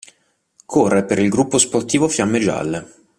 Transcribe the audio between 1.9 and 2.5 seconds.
Fiamme